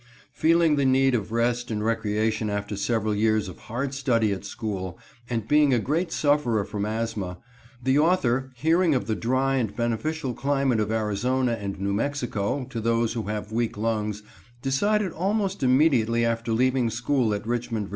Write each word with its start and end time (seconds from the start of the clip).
Feeling 0.33 0.77
the 0.77 0.83
need 0.83 1.13
of 1.13 1.31
rest 1.31 1.69
and 1.69 1.85
recreation 1.85 2.49
after 2.49 2.75
several 2.75 3.13
years 3.13 3.47
of 3.47 3.59
hard 3.69 3.93
study 3.93 4.31
at 4.31 4.43
school, 4.43 4.97
and 5.29 5.47
being 5.47 5.75
a 5.75 5.79
great 5.79 6.11
sufferer 6.11 6.65
from 6.65 6.87
asthma, 6.87 7.37
the 7.83 7.99
author, 7.99 8.51
hearing 8.55 8.95
of 8.95 9.05
the 9.05 9.13
dry 9.13 9.57
and 9.57 9.75
beneficial 9.75 10.33
climate 10.33 10.79
of 10.79 10.91
Arizona 10.91 11.51
and 11.51 11.79
New 11.79 11.93
Mexico 11.93 12.65
to 12.71 12.81
those 12.81 13.13
who 13.13 13.27
have 13.27 13.51
weak 13.51 13.77
lungs, 13.77 14.23
decided 14.63 15.11
almost 15.11 15.61
immediately 15.61 16.25
after 16.25 16.51
leaving 16.51 16.89
school 16.89 17.31
at 17.31 17.45
Richmond, 17.45 17.89
Va. 17.89 17.89